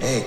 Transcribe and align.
Hey. 0.00 0.24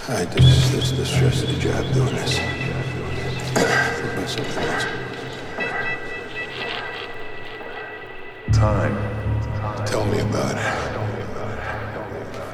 Hi, 0.00 0.24
this 0.26 0.44
is 0.44 0.72
this 0.72 0.90
the 0.92 1.06
stress 1.06 1.42
of 1.42 1.48
the 1.48 1.58
job 1.58 1.94
doing 1.94 2.14
this. 2.16 2.36
Think 2.36 4.12
about 4.12 4.28
something 4.28 4.62
else. 4.62 4.84
Time. 8.52 8.94
Tell 9.86 10.04
me 10.04 10.20
about 10.20 10.58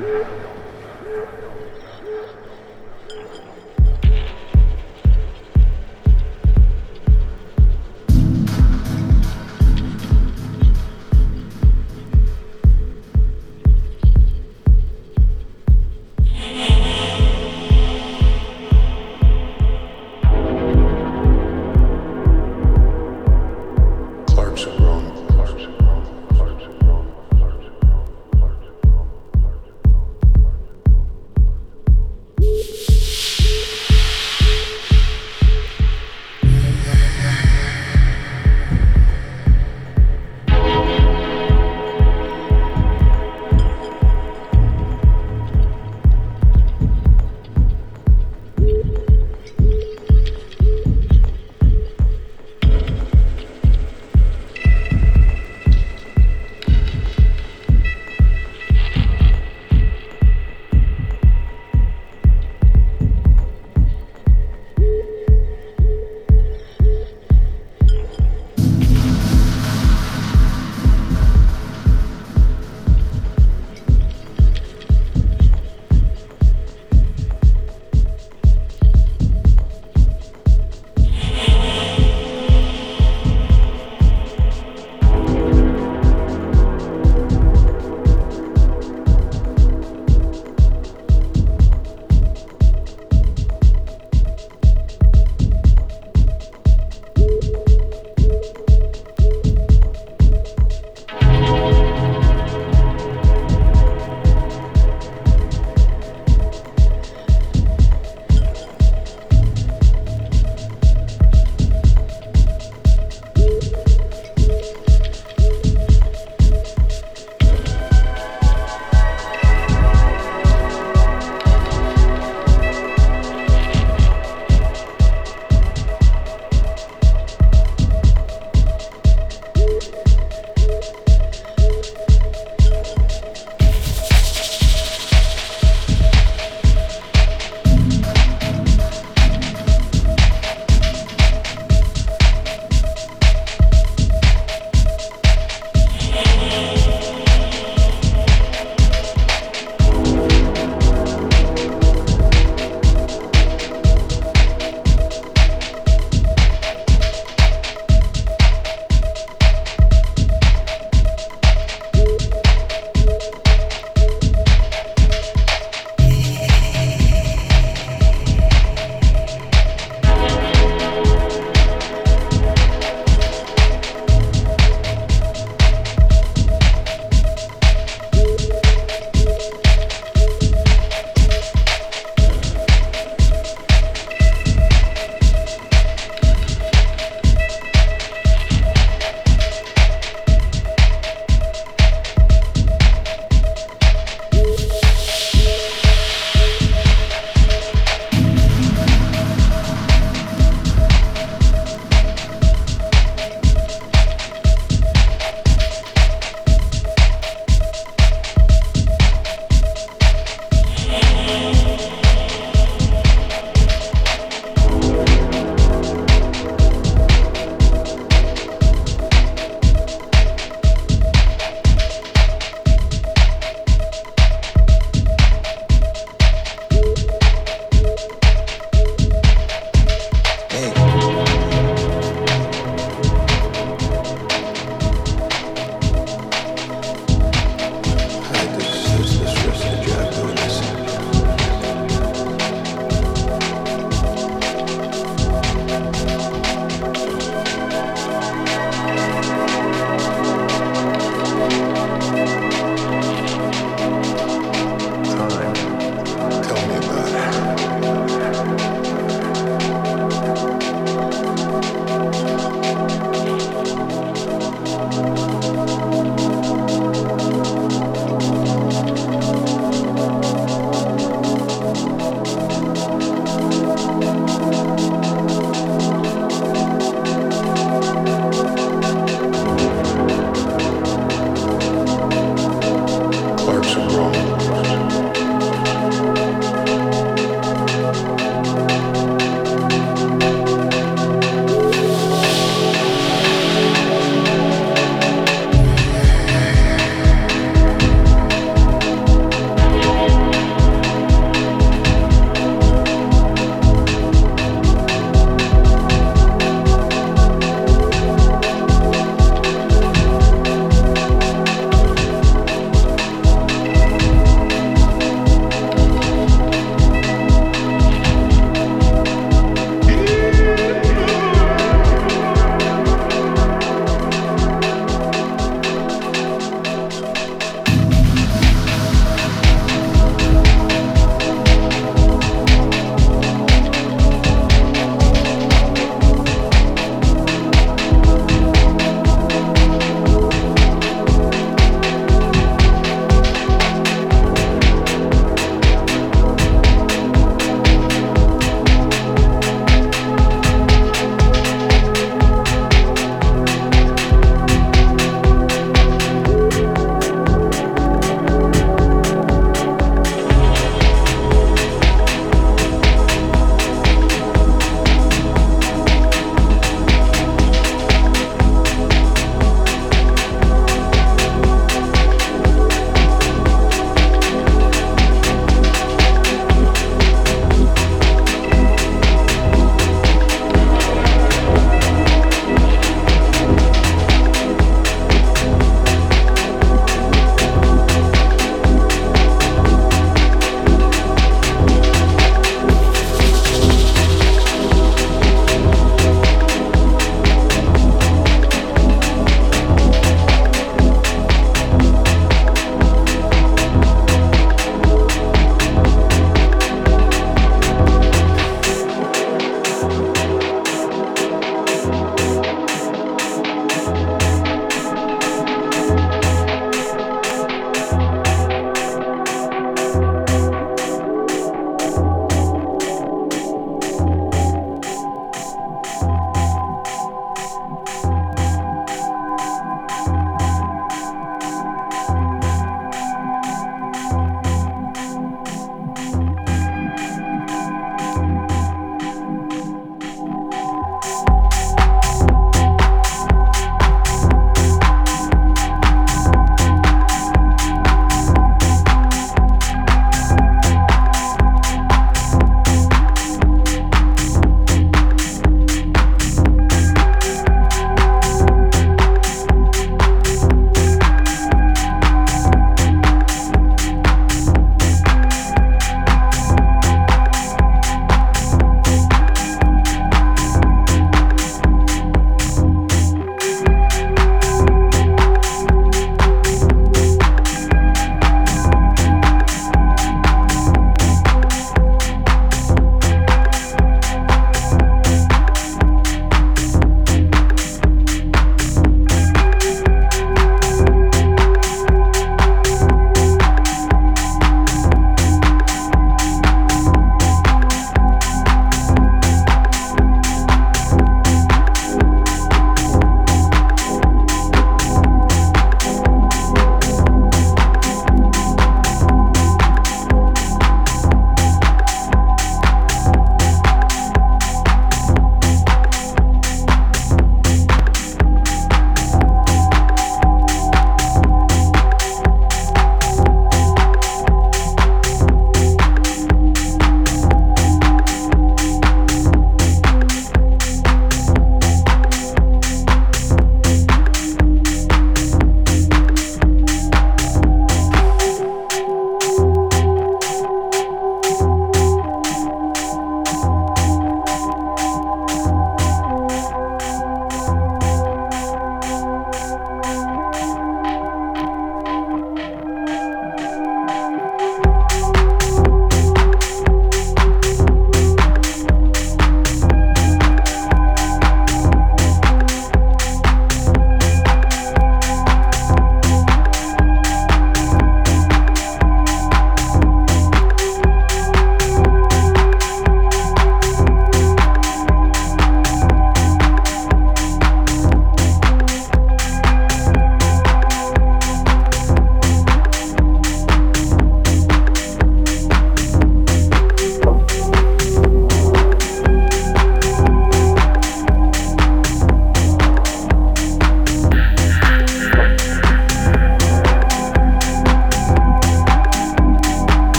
it. 0.00 0.43